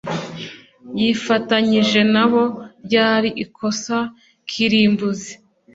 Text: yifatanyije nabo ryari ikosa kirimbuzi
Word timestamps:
yifatanyije 0.99 2.01
nabo 2.13 2.43
ryari 2.85 3.29
ikosa 3.43 3.97
kirimbuzi 4.49 5.33